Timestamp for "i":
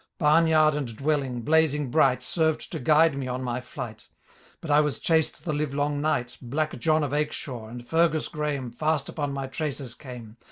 4.71-4.81